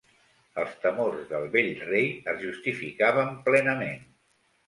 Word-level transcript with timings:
Els 0.61 0.71
temors 0.85 1.19
del 1.33 1.43
vell 1.57 1.69
rei 1.83 2.09
es 2.35 2.41
justificaven 2.45 3.31
plenament. 3.51 4.03